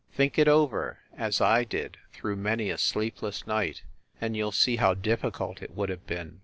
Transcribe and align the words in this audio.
Think 0.11 0.39
it 0.39 0.47
over 0.47 0.97
(as 1.15 1.39
I 1.41 1.63
did 1.63 1.97
through 2.11 2.35
many 2.37 2.71
a 2.71 2.79
sleepless 2.79 3.45
night) 3.45 3.83
and 4.19 4.35
you 4.35 4.47
ll 4.47 4.51
see 4.51 4.77
huw 4.77 4.99
difficult 4.99 5.61
it 5.61 5.75
would 5.75 5.89
have 5.89 6.07
been. 6.07 6.39